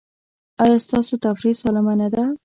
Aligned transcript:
ایا 0.63 0.77
ستاسو 0.85 1.13
تفریح 1.25 1.53
سالمه 1.61 1.93
نه 2.01 2.07
ده؟ 2.13 2.23